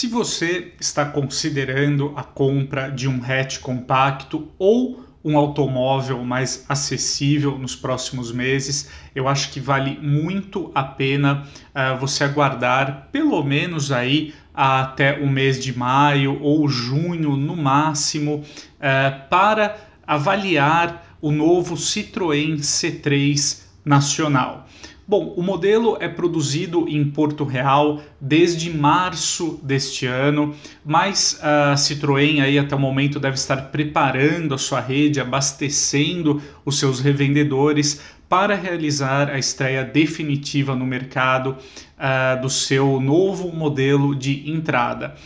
[0.00, 7.58] Se você está considerando a compra de um hatch compacto ou um automóvel mais acessível
[7.58, 13.92] nos próximos meses, eu acho que vale muito a pena uh, você aguardar pelo menos
[13.92, 19.76] aí até o mês de maio ou junho no máximo uh, para
[20.06, 24.66] avaliar o novo Citroën C3 nacional.
[25.10, 32.40] Bom, o modelo é produzido em Porto Real desde março deste ano, mas a Citroën
[32.40, 38.54] aí até o momento deve estar preparando a sua rede, abastecendo os seus revendedores para
[38.54, 45.16] realizar a estreia definitiva no mercado uh, do seu novo modelo de entrada.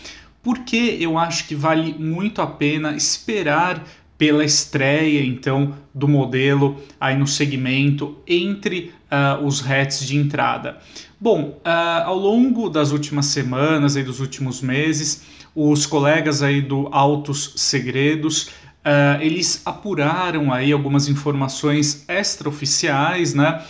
[0.42, 3.84] Por que eu acho que vale muito a pena esperar
[4.17, 10.79] pela estreia então do modelo aí no segmento entre uh, os hatches de entrada.
[11.21, 15.23] Bom, uh, ao longo das últimas semanas e dos últimos meses,
[15.55, 18.45] os colegas aí do Autos Segredos
[18.84, 23.62] uh, eles apuraram aí algumas informações extraoficiais, né?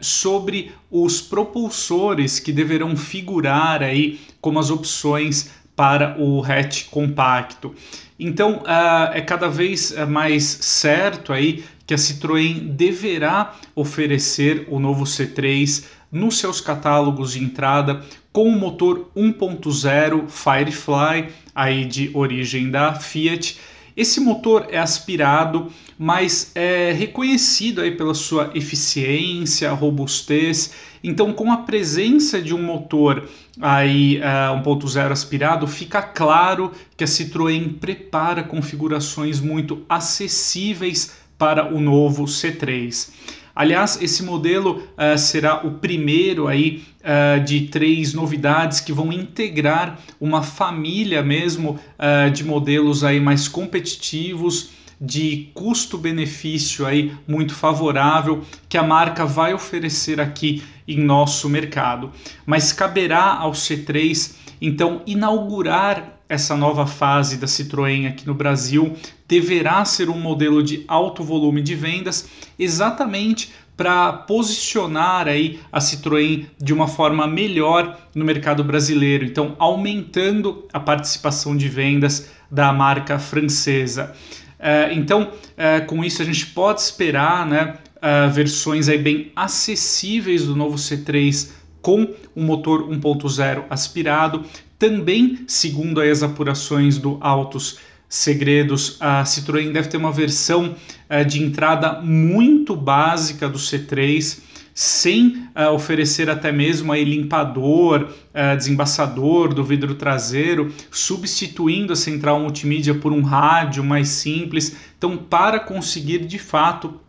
[0.00, 7.74] Sobre os propulsores que deverão figurar aí como as opções para o hatch compacto.
[8.18, 14.80] Então uh, é cada vez eh, mais certo aí que a Citroën deverá oferecer o
[14.80, 18.00] novo C3 nos seus catálogos de entrada
[18.32, 23.58] com o motor 1.0 Firefly aí de origem da Fiat
[23.96, 30.74] esse motor é aspirado, mas é reconhecido aí pela sua eficiência, robustez.
[31.02, 33.26] Então, com a presença de um motor
[33.60, 41.72] aí uh, é, 1.0 aspirado, fica claro que a Citroën prepara configurações muito acessíveis para
[41.74, 43.08] o novo C3.
[43.56, 49.98] Aliás, esse modelo uh, será o primeiro aí uh, de três novidades que vão integrar
[50.20, 58.76] uma família mesmo uh, de modelos aí mais competitivos de custo-benefício aí muito favorável que
[58.76, 62.12] a marca vai oferecer aqui em nosso mercado.
[62.44, 68.94] Mas caberá ao C3 então inaugurar essa nova fase da Citroën aqui no Brasil
[69.28, 72.28] deverá ser um modelo de alto volume de vendas,
[72.58, 80.66] exatamente para posicionar aí a Citroën de uma forma melhor no mercado brasileiro, então aumentando
[80.72, 84.14] a participação de vendas da marca francesa.
[84.58, 90.46] Uh, então, uh, com isso a gente pode esperar né, uh, versões aí bem acessíveis
[90.46, 91.50] do novo C3
[91.82, 94.44] com um motor 1.0 aspirado,
[94.78, 97.78] também, segundo as apurações do Autos
[98.08, 100.76] Segredos, a Citroën deve ter uma versão
[101.10, 104.38] uh, de entrada muito básica do C3,
[104.72, 112.38] sem uh, oferecer até mesmo aí limpador, uh, desembaçador do vidro traseiro, substituindo a central
[112.38, 114.76] multimídia por um rádio mais simples.
[114.96, 117.00] Então, para conseguir de fato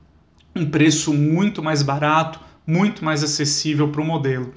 [0.55, 4.53] um preço muito mais barato, muito mais acessível para o modelo.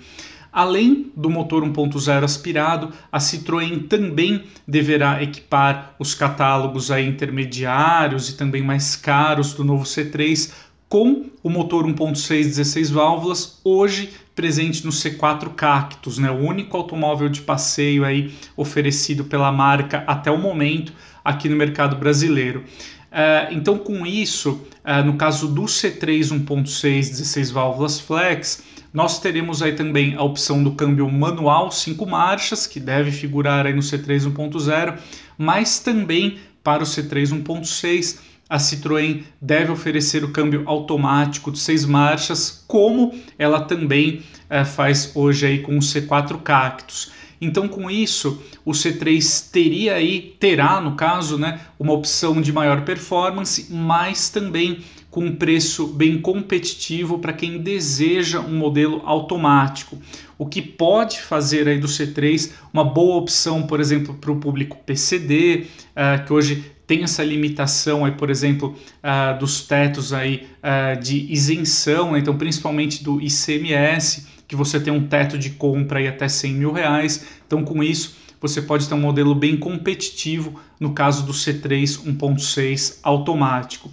[0.52, 8.36] Além do motor 1.0 aspirado, a Citroën também deverá equipar os catálogos aí intermediários e
[8.36, 10.50] também mais caros do novo C3
[10.88, 17.28] com o motor 1.6 16 válvulas, hoje presente no C4 Cactus, né, o único automóvel
[17.28, 20.92] de passeio aí oferecido pela marca até o momento
[21.24, 22.64] aqui no mercado brasileiro.
[23.10, 29.62] Uh, então, com isso, uh, no caso do C3 1.6 16 válvulas flex, nós teremos
[29.62, 34.32] aí também a opção do câmbio manual 5 marchas, que deve figurar aí no C3
[34.32, 34.98] 1.0,
[35.38, 38.18] mas também para o C3 1.6
[38.50, 45.12] a Citroën deve oferecer o câmbio automático de 6 marchas, como ela também é, faz
[45.14, 47.12] hoje aí com o C4 Cactus.
[47.40, 52.84] Então, com isso, o C3 teria aí, terá no caso, né, uma opção de maior
[52.84, 59.98] performance, mas também com um preço bem competitivo para quem deseja um modelo automático.
[60.38, 64.78] O que pode fazer aí do C3 uma boa opção, por exemplo, para o público
[64.86, 70.46] PCD, uh, eh, que hoje tem essa limitação aí, por exemplo, uh, dos tetos aí
[70.58, 72.18] uh, de isenção, né?
[72.18, 76.72] então principalmente do ICMS, que você tem um teto de compra aí até 100 mil
[76.72, 77.26] reais.
[77.46, 82.98] Então, com isso, você pode ter um modelo bem competitivo no caso do C3 1.6
[83.02, 83.90] automático.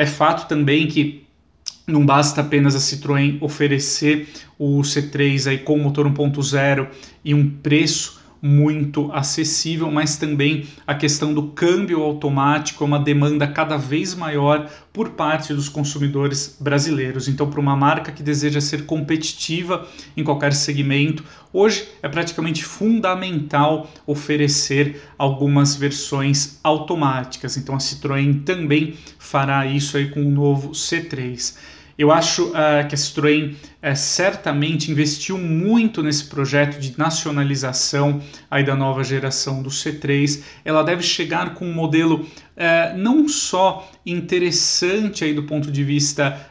[0.00, 1.26] É fato também que
[1.86, 4.26] não basta apenas a Citroën oferecer
[4.58, 6.88] o C3 aí com motor 1.0
[7.22, 13.46] e um preço muito acessível, mas também a questão do câmbio automático é uma demanda
[13.46, 17.28] cada vez maior por parte dos consumidores brasileiros.
[17.28, 21.22] Então, para uma marca que deseja ser competitiva em qualquer segmento,
[21.52, 27.56] hoje é praticamente fundamental oferecer algumas versões automáticas.
[27.56, 31.56] Então, a Citroën também fará isso aí com o novo C3.
[32.00, 38.64] Eu acho uh, que a Citroën uh, certamente investiu muito nesse projeto de nacionalização aí
[38.64, 40.42] da nova geração do C3.
[40.64, 46.46] Ela deve chegar com um modelo uh, não só interessante aí do ponto de vista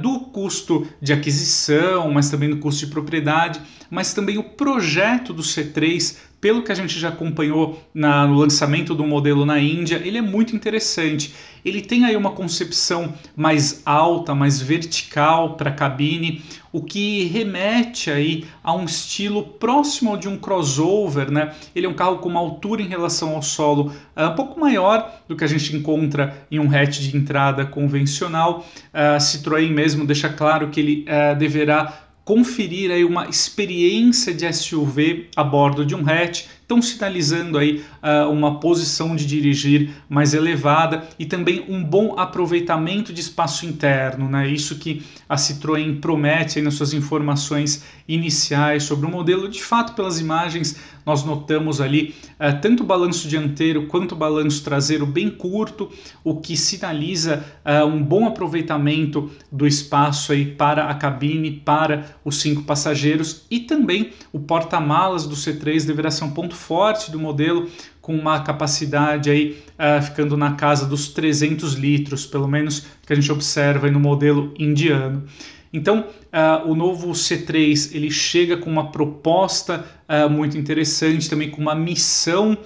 [0.00, 5.42] do custo de aquisição, mas também do custo de propriedade, mas também o projeto do
[5.42, 10.18] C3 pelo que a gente já acompanhou na, no lançamento do modelo na Índia, ele
[10.18, 11.34] é muito interessante.
[11.64, 18.10] Ele tem aí uma concepção mais alta, mais vertical para a cabine, o que remete
[18.10, 21.54] aí a um estilo próximo de um crossover, né?
[21.74, 25.22] Ele é um carro com uma altura em relação ao solo uh, um pouco maior
[25.26, 28.66] do que a gente encontra em um hatch de entrada convencional.
[28.92, 35.28] Uh, Citroën mesmo deixa claro que ele uh, deverá conferir aí uma experiência de SUV
[35.36, 41.06] a bordo de um hatch estão sinalizando aí uh, uma posição de dirigir mais elevada
[41.18, 44.48] e também um bom aproveitamento de espaço interno, né?
[44.48, 49.48] Isso que a Citroën promete nas suas informações iniciais sobre o modelo.
[49.48, 54.64] De fato, pelas imagens, nós notamos ali uh, tanto o balanço dianteiro quanto o balanço
[54.64, 55.90] traseiro bem curto,
[56.22, 62.40] o que sinaliza uh, um bom aproveitamento do espaço aí para a cabine, para os
[62.40, 67.18] cinco passageiros e também o porta-malas do C3 deverá ser um ponto ponto forte do
[67.18, 67.68] modelo,
[68.00, 73.16] com uma capacidade aí uh, ficando na casa dos 300 litros, pelo menos que a
[73.16, 75.24] gente observa no modelo indiano.
[75.72, 81.60] Então, uh, o novo C3 ele chega com uma proposta uh, muito interessante, também com
[81.60, 82.56] uma missão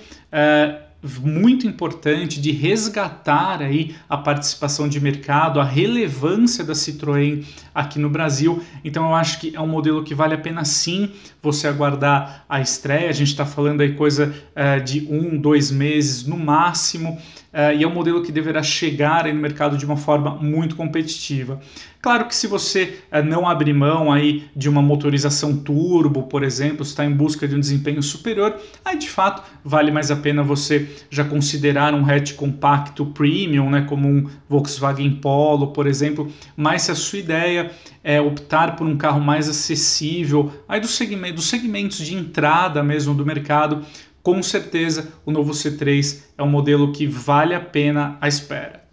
[1.02, 8.10] muito importante de resgatar aí a participação de mercado, a relevância da Citroën aqui no
[8.10, 8.60] Brasil.
[8.84, 11.10] Então eu acho que é um modelo que vale a pena sim
[11.40, 13.08] você aguardar a estreia.
[13.08, 17.16] A gente está falando aí coisa uh, de um, dois meses no máximo.
[17.52, 21.60] Uh, e é um modelo que deverá chegar no mercado de uma forma muito competitiva.
[22.00, 26.82] Claro que se você uh, não abrir mão aí de uma motorização turbo, por exemplo,
[26.82, 30.88] está em busca de um desempenho superior, aí de fato vale mais a pena você
[31.10, 36.30] já considerar um hatch compacto premium, né, como um Volkswagen Polo, por exemplo.
[36.56, 37.72] Mas se a sua ideia
[38.04, 43.12] é optar por um carro mais acessível, aí do segmento, dos segmentos de entrada mesmo
[43.12, 43.84] do mercado,
[44.22, 48.87] com certeza o novo C3 é um modelo que vale a pena a espera.